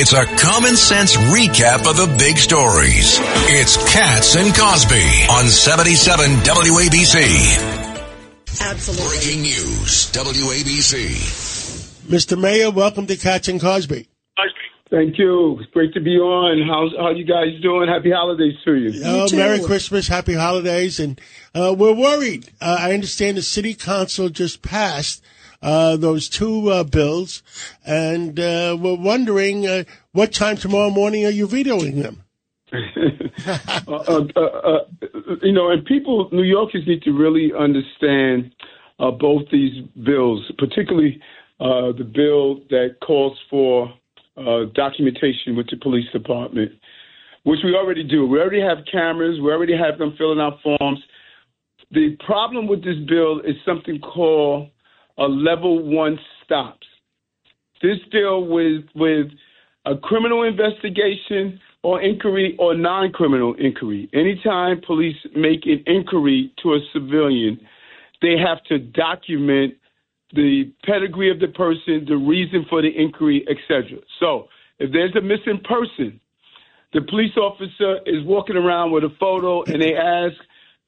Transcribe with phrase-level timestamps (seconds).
[0.00, 3.18] It's a common sense recap of the big stories.
[3.50, 7.18] It's Cats and Cosby on 77 WABC.
[8.60, 9.08] Absolutely.
[9.08, 12.06] Breaking news, WABC.
[12.06, 12.40] Mr.
[12.40, 14.08] Mayor, welcome to Cats and Cosby.
[14.88, 15.58] Thank you.
[15.58, 16.66] It's great to be on.
[16.66, 17.88] How's how you guys doing?
[17.88, 19.02] Happy holidays to you.
[19.04, 19.36] Oh, too.
[19.36, 21.20] Merry Christmas, Happy Holidays, and
[21.54, 22.50] uh, we're worried.
[22.60, 25.22] Uh, I understand the City Council just passed
[25.62, 27.42] uh, those two uh, bills,
[27.84, 32.24] and uh, we're wondering uh, what time tomorrow morning are you vetoing them?
[32.72, 34.24] uh,
[35.42, 38.54] you know, and people, New Yorkers need to really understand
[39.18, 41.20] both these bills, particularly
[41.58, 43.92] the bill that calls for
[44.74, 46.72] documentation with the police department,
[47.44, 48.26] which we already do.
[48.26, 49.40] We already have cameras.
[49.40, 51.00] We already have them filling out forms.
[51.90, 54.68] The problem with this bill is something called
[55.18, 56.86] a level one stops.
[57.82, 59.26] This deal with with
[59.84, 64.08] a criminal investigation or inquiry or non-criminal inquiry.
[64.12, 67.60] Anytime police make an inquiry to a civilian,
[68.20, 69.74] they have to document
[70.34, 73.98] the pedigree of the person, the reason for the inquiry, etc.
[74.20, 76.20] So, if there's a missing person,
[76.92, 80.34] the police officer is walking around with a photo and they ask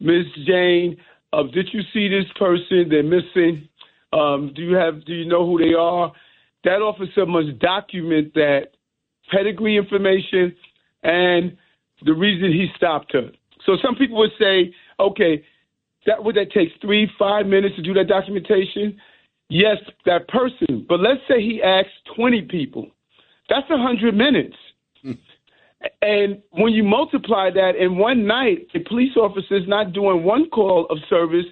[0.00, 0.26] Ms.
[0.46, 0.96] Jane,
[1.32, 2.88] uh, "Did you see this person?
[2.88, 3.68] They're missing.
[4.12, 5.04] Um, do you have?
[5.04, 6.12] Do you know who they are?"
[6.64, 8.70] That officer must document that
[9.30, 10.54] pedigree information
[11.02, 11.56] and
[12.04, 13.30] the reason he stopped her.
[13.64, 15.44] So some people would say, "Okay,
[16.06, 19.00] that would that takes three, five minutes to do that documentation."
[19.48, 19.76] Yes,
[20.06, 20.84] that person.
[20.88, 22.90] But let's say he asks 20 people.
[23.48, 24.56] That's a 100 minutes.
[26.02, 30.48] And when you multiply that in one night, a police officer is not doing one
[30.50, 31.44] call of service.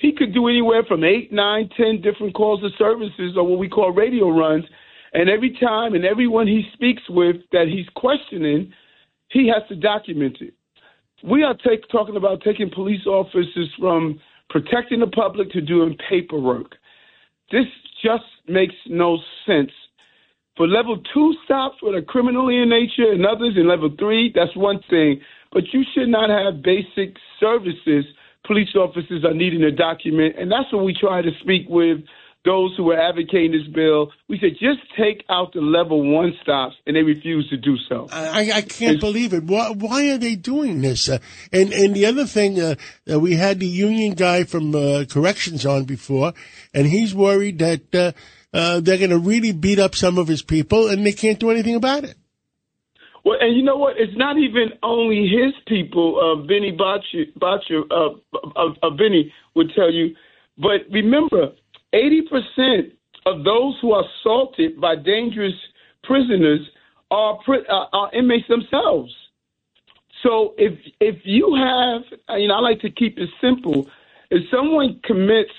[0.00, 3.68] He could do anywhere from eight, nine, ten different calls of services or what we
[3.68, 4.64] call radio runs.
[5.12, 8.72] And every time and everyone he speaks with that he's questioning,
[9.28, 10.54] he has to document it.
[11.22, 14.18] We are take, talking about taking police officers from
[14.48, 16.76] protecting the public to doing paperwork.
[17.52, 17.66] This
[18.02, 19.70] just makes no sense.
[20.56, 24.56] For level two stops that are criminally in nature and others in level three, that's
[24.56, 25.20] one thing.
[25.52, 28.06] But you should not have basic services
[28.46, 30.36] police officers are needing a document.
[30.38, 31.98] And that's what we try to speak with
[32.44, 34.12] those who are advocating this bill.
[34.28, 38.08] We said just take out the level one stops, and they refuse to do so.
[38.10, 39.44] I, I can't believe it.
[39.44, 41.08] Why, why are they doing this?
[41.08, 41.18] Uh,
[41.52, 42.76] and and the other thing, uh,
[43.10, 46.32] uh, we had the union guy from uh, corrections on before,
[46.72, 48.12] and he's worried that uh,
[48.56, 51.50] uh, they're going to really beat up some of his people, and they can't do
[51.50, 52.16] anything about it.
[53.24, 53.96] Well, and you know what?
[53.98, 56.18] It's not even only his people.
[56.18, 58.10] Uh, Benny Botcher, Botcher uh,
[58.56, 60.14] uh, uh, Benny would tell you.
[60.58, 61.52] But remember,
[61.94, 62.92] 80%
[63.26, 65.54] of those who are assaulted by dangerous
[66.02, 66.60] prisoners
[67.10, 69.12] are, uh, are inmates themselves.
[70.22, 72.02] So if if you have,
[72.38, 73.86] you know, I like to keep it simple.
[74.30, 75.52] If someone commits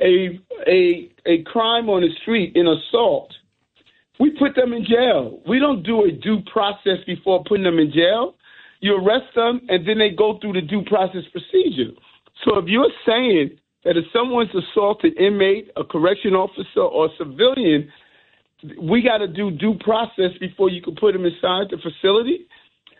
[0.00, 3.32] a a a crime on the street, an assault,
[4.18, 5.40] we put them in jail.
[5.48, 8.34] We don't do a due process before putting them in jail.
[8.80, 11.92] You arrest them, and then they go through the due process procedure.
[12.44, 17.90] So if you're saying that if someone's assaulted inmate, a correction officer, or a civilian,
[18.80, 22.46] we got to do due process before you can put them inside the facility,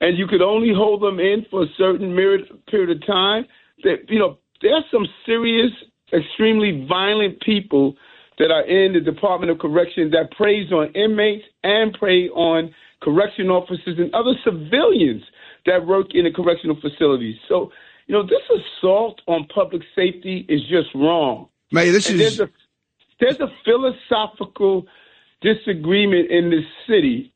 [0.00, 3.46] and you could only hold them in for a certain period period of time.
[3.84, 5.72] That you know, there's some serious,
[6.12, 7.96] extremely violent people
[8.38, 13.48] that are in the Department of Correction that preys on inmates and prey on correction
[13.48, 15.22] officers and other civilians
[15.64, 17.36] that work in the correctional facilities.
[17.48, 17.70] So,
[18.06, 21.48] you know, this assault on public safety is just wrong.
[21.72, 22.52] Mayor, this And is there's a
[23.18, 24.86] there's a philosophical
[25.40, 27.32] disagreement in this city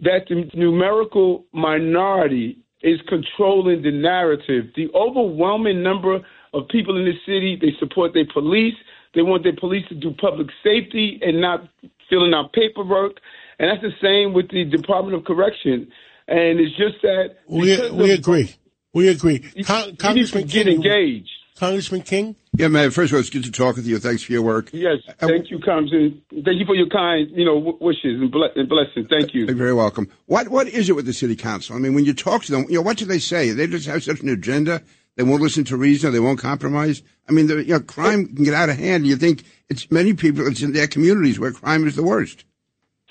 [0.00, 4.66] that the numerical minority is controlling the narrative.
[4.74, 6.20] The overwhelming number
[6.52, 8.74] of people in the city they support their police.
[9.14, 11.68] They want their police to do public safety and not
[12.08, 13.18] filling out paperwork.
[13.58, 15.88] And that's the same with the Department of Correction.
[16.28, 18.54] And it's just that We we of- agree.
[18.94, 19.42] We agree.
[19.54, 21.30] You, Con- you need to Congressman get King, engaged.
[21.58, 22.36] Congressman King?
[22.56, 22.90] Yeah, man.
[22.90, 23.98] First of all, it's good to talk with you.
[23.98, 24.68] Thanks for your work.
[24.72, 26.20] Yes, Uh, thank you, Congressman.
[26.30, 29.06] Thank you for your kind, you know, w- wishes and, ble- and blessings.
[29.08, 29.46] Thank you.
[29.46, 30.08] You're very welcome.
[30.26, 31.74] What What is it with the city council?
[31.76, 33.50] I mean, when you talk to them, you know, what do they say?
[33.50, 34.82] They just have such an agenda.
[35.16, 36.12] They won't listen to reason.
[36.12, 37.02] They won't compromise.
[37.28, 39.06] I mean, you know, crime can get out of hand.
[39.06, 40.46] You think it's many people.
[40.46, 42.44] It's in their communities where crime is the worst.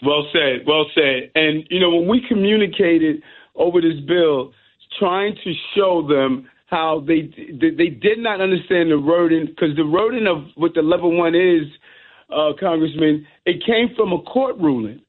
[0.04, 0.66] Well said.
[0.66, 1.32] Well said.
[1.36, 3.22] And you know, when we communicated
[3.56, 4.54] over this bill,
[4.98, 7.22] trying to show them how they
[7.60, 11.36] they, they did not understand the wording because the wording of what the level one
[11.36, 11.68] is,
[12.32, 15.02] uh, Congressman, it came from a court ruling,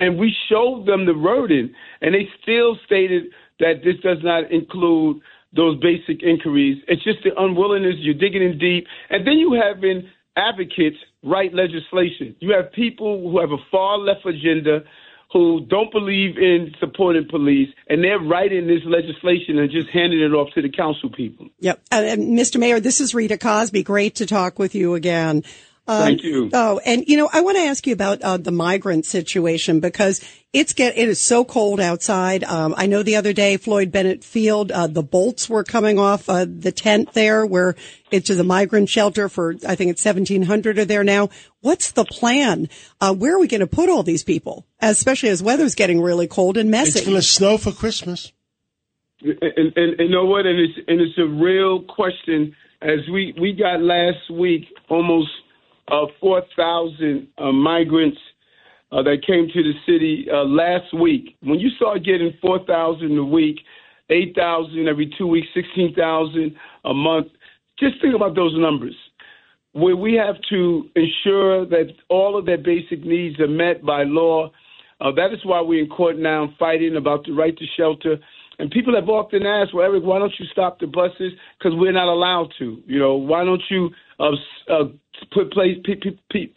[0.00, 3.24] and we showed them the wording, and they still stated
[3.60, 5.20] that this does not include
[5.54, 6.82] those basic inquiries.
[6.88, 7.96] It's just the unwillingness.
[7.98, 12.36] You're digging in deep, and then you have in advocates write legislation.
[12.40, 14.84] You have people who have a far left agenda
[15.32, 20.32] who don't believe in supporting police, and they're writing this legislation and just handing it
[20.32, 21.48] off to the council people.
[21.58, 21.80] Yep.
[21.90, 22.58] And Mr.
[22.58, 23.82] Mayor, this is Rita Cosby.
[23.82, 25.42] Great to talk with you again.
[25.86, 26.48] Um, Thank you.
[26.52, 30.24] Oh, and you know, I want to ask you about uh, the migrant situation because
[30.54, 32.42] it's get it is so cold outside.
[32.42, 36.26] Um, I know the other day, Floyd Bennett Field, uh, the bolts were coming off
[36.28, 37.74] uh, the tent there, where
[38.10, 41.28] it's a migrant shelter for I think it's seventeen hundred are there now.
[41.60, 42.70] What's the plan?
[42.98, 46.28] Uh, where are we going to put all these people, especially as weather's getting really
[46.28, 47.00] cold and messy?
[47.00, 48.32] It's going to snow for Christmas.
[49.20, 50.46] And, and, and you know what?
[50.46, 52.56] And it's and it's a real question.
[52.80, 55.28] As we we got last week, almost
[56.20, 58.18] four thousand uh, migrants
[58.92, 61.36] uh, that came to the city uh, last week.
[61.40, 63.60] When you start getting four thousand a week,
[64.10, 67.28] eight thousand every two weeks, sixteen thousand a month,
[67.78, 68.94] just think about those numbers.
[69.72, 74.52] Where we have to ensure that all of their basic needs are met by law.
[75.00, 78.16] Uh, that is why we're in court now fighting about the right to shelter.
[78.58, 81.32] And people have often asked, well, Eric, why don't you stop the buses?
[81.58, 82.82] Because we're not allowed to.
[82.86, 83.90] You know, why don't you
[84.20, 84.30] uh,
[84.70, 84.84] uh,
[85.32, 85.76] put place,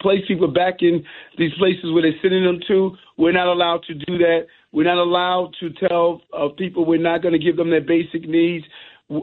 [0.00, 1.04] place people back in
[1.36, 2.96] these places where they're sending them to?
[3.16, 4.46] We're not allowed to do that.
[4.70, 8.28] We're not allowed to tell uh, people we're not going to give them their basic
[8.28, 8.64] needs.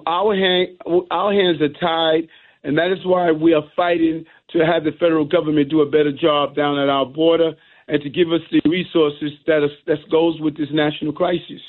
[0.08, 0.80] Our, hand,
[1.12, 2.28] our hands are tied,
[2.64, 6.12] and that is why we are fighting to have the federal government do a better
[6.12, 7.54] job down at our border
[7.88, 11.62] and to give us the resources that, is, that goes with this national crisis.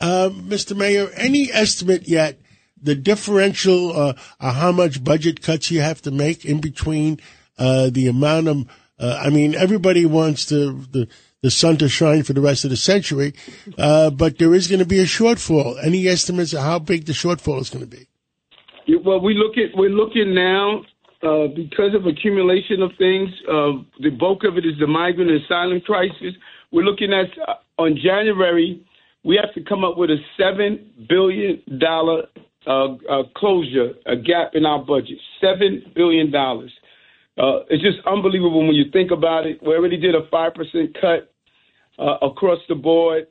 [0.00, 0.76] Uh, Mr.
[0.76, 2.38] Mayor, any estimate yet
[2.82, 7.20] the differential, uh, uh, how much budget cuts you have to make in between
[7.58, 8.66] uh, the amount of,
[8.98, 11.08] uh, I mean, everybody wants the, the,
[11.42, 13.34] the sun to shine for the rest of the century,
[13.76, 15.76] but there is going to be a shortfall.
[15.82, 18.06] Any estimates of how big the shortfall is going to be?
[19.04, 20.82] Well, we look at we're looking now
[21.22, 23.30] uh, because of accumulation of things.
[23.48, 26.34] Uh, the bulk of it is the migrant and asylum crisis.
[26.72, 28.84] We're looking at uh, on January
[29.24, 32.26] we have to come up with a seven billion dollar
[32.66, 35.18] uh, uh, closure, a gap in our budget.
[35.40, 36.72] Seven billion dollars.
[37.38, 39.62] Uh, it's just unbelievable when you think about it.
[39.62, 41.32] We already did a five percent cut
[41.98, 43.26] uh, across the board,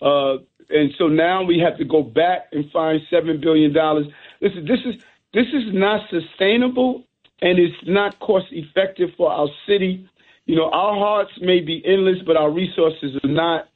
[0.00, 0.38] uh,
[0.70, 4.06] and so now we have to go back and find seven billion dollars.
[4.40, 5.00] Listen, this is
[5.32, 7.04] this is not sustainable,
[7.42, 10.08] and it's not cost effective for our city.
[10.46, 13.68] You know, our hearts may be endless, but our resources are not.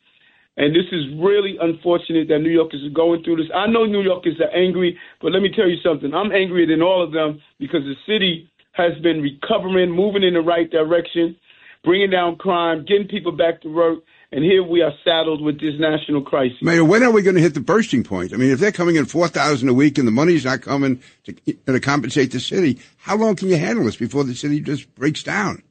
[0.58, 3.46] And this is really unfortunate that New Yorkers are going through this.
[3.54, 6.12] I know New Yorkers are angry, but let me tell you something.
[6.12, 10.40] I'm angrier than all of them because the city has been recovering, moving in the
[10.40, 11.36] right direction,
[11.84, 14.00] bringing down crime, getting people back to work.
[14.32, 16.58] And here we are saddled with this national crisis.
[16.60, 18.34] Mayor, when are we going to hit the bursting point?
[18.34, 21.32] I mean, if they're coming in 4000 a week and the money's not coming to,
[21.66, 25.22] to compensate the city, how long can you handle this before the city just breaks
[25.22, 25.62] down?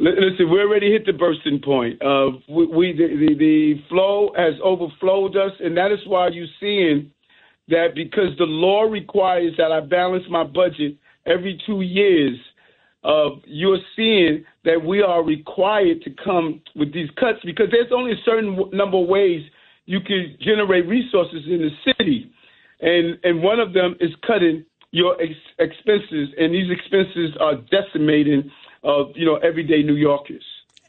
[0.00, 2.00] Listen, we already hit the bursting point.
[2.00, 6.46] Uh, we, we the, the, the flow has overflowed us, and that is why you're
[6.58, 7.10] seeing
[7.68, 12.38] that because the law requires that I balance my budget every two years.
[13.04, 18.12] Uh, you're seeing that we are required to come with these cuts because there's only
[18.12, 19.42] a certain number of ways
[19.84, 22.30] you can generate resources in the city,
[22.80, 28.50] and and one of them is cutting your ex- expenses, and these expenses are decimating
[28.82, 30.44] of you know everyday New Yorkers.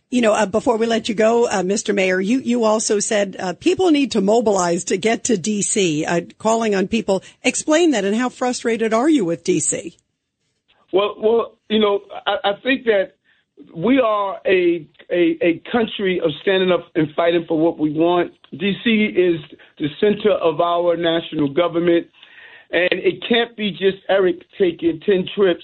[0.10, 1.96] You know, uh, before we let you go, uh, Mr.
[1.96, 6.22] Mayor, you, you also said uh, people need to mobilize to get to D.C., uh,
[6.38, 7.24] calling on people.
[7.44, 9.96] Explain that and how frustrated are you with D.C.?
[10.92, 13.14] Well, well, you know, I, I think that
[13.74, 18.34] we are a, a a country of standing up and fighting for what we want.
[18.52, 18.90] D.C.
[18.90, 19.40] is
[19.78, 22.08] the center of our national government,
[22.72, 25.64] and it can't be just Eric taking ten trips.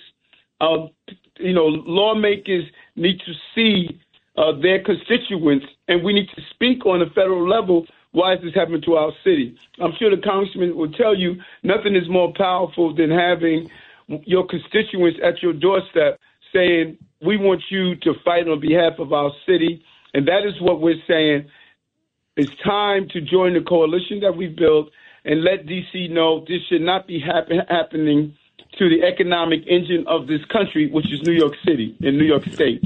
[1.40, 2.66] You know, lawmakers
[2.96, 4.00] need to see
[4.38, 7.86] uh, their constituents, and we need to speak on a federal level.
[8.12, 9.58] Why is this happening to our city?
[9.82, 13.70] I'm sure the congressman will tell you nothing is more powerful than having
[14.08, 16.20] your constituents at your doorstep
[16.54, 19.84] saying, we want you to fight on behalf of our city.
[20.14, 21.50] And that is what we're saying.
[22.36, 24.90] It's time to join the coalition that we've built
[25.26, 28.36] and let DC know this should not be happen- happening
[28.78, 32.44] to the economic engine of this country, which is New York City in New York
[32.46, 32.84] State.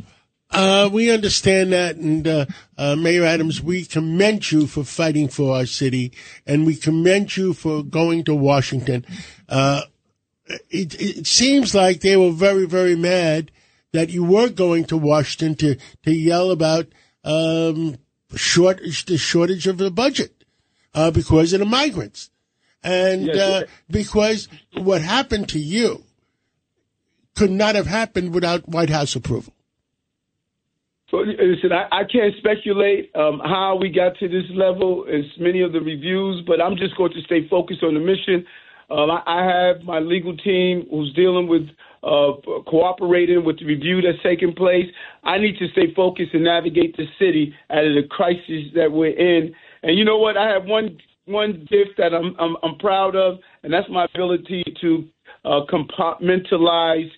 [0.52, 2.46] Uh, we understand that, and uh,
[2.78, 6.12] uh, Mayor Adams, we commend you for fighting for our city,
[6.46, 9.06] and we commend you for going to Washington.
[9.48, 9.84] Uh,
[10.70, 13.52] it, it seems like they were very, very mad
[13.94, 16.88] that you were going to Washington to to yell about
[17.24, 17.98] um,
[18.36, 20.44] shortage the shortage of the budget
[20.94, 22.30] uh, because of the migrants,
[22.84, 26.04] and Yes, uh, because what happened to you
[27.36, 29.54] could not have happened without White House approval.
[31.10, 35.06] So, listen, I, I can't speculate um, how we got to this level.
[35.10, 38.46] As many of the reviews, but I'm just going to stay focused on the mission.
[38.90, 41.68] Um, I, I have my legal team who's dealing with
[42.04, 42.34] uh,
[42.66, 44.86] cooperating with the review that's taking place.
[45.24, 49.18] I need to stay focused and navigate the city out of the crisis that we're
[49.18, 49.54] in.
[49.84, 50.38] And you know what?
[50.38, 50.98] I have one
[51.32, 55.08] one gift that I'm I'm, I'm proud of, and that's my ability to
[55.46, 57.10] uh, compartmentalize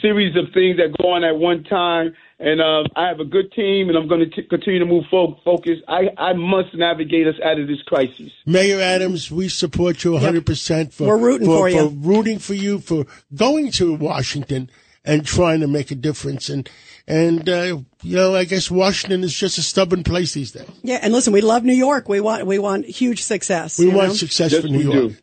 [0.00, 2.14] series of things that go on at one time.
[2.38, 5.38] And uh, I have a good team, and I'm going to continue to move fo-
[5.44, 5.78] focus.
[5.86, 8.32] I, I must navigate us out of this crisis.
[8.46, 11.88] Mayor Adams, we support you 100% for, We're rooting for you.
[11.88, 14.70] For rooting for you for going to Washington
[15.04, 16.48] and trying to make a difference.
[16.48, 16.68] And,
[17.06, 20.68] and, uh, you know, I guess Washington is just a stubborn place these days.
[20.82, 22.08] Yeah, and listen, we love New York.
[22.08, 23.78] We want we want huge success.
[23.78, 24.14] We you want know?
[24.14, 25.12] success Yes, for New we York.
[25.12, 25.16] do.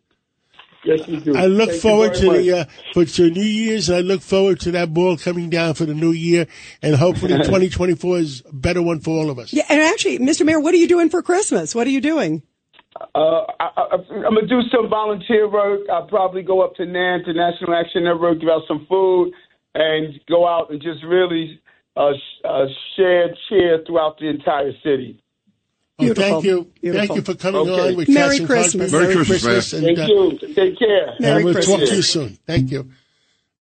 [0.85, 1.35] Yes, we do.
[1.35, 3.89] I look Thank forward to very the uh, for to New Year's.
[3.89, 6.47] And I look forward to that ball coming down for the new year,
[6.81, 9.51] and hopefully 2024 is a better one for all of us.
[9.51, 10.45] Yeah, and actually, Mr.
[10.45, 11.75] Mayor, what are you doing for Christmas?
[11.75, 12.43] What are you doing?
[13.13, 15.81] Uh, I, I, I'm gonna do some volunteer work.
[15.91, 19.31] I'll probably go up to NAN to National Action Network, give out some food,
[19.75, 21.61] and go out and just really
[21.95, 22.11] uh,
[22.43, 25.21] uh, share cheer throughout the entire city.
[25.99, 26.23] Oh, Beautiful.
[26.23, 26.71] thank you.
[26.81, 27.07] Beautiful.
[27.07, 27.89] Thank you for coming Okay.
[27.89, 28.91] on with Merry Cass Christmas.
[28.91, 28.97] Cosby.
[29.03, 29.73] Merry Christmas, Christmas.
[29.73, 29.89] man.
[29.89, 30.53] And, Thank uh, you.
[30.55, 31.15] Take care.
[31.19, 32.37] Merry and we'll talk to you soon.
[32.47, 32.89] Thank you.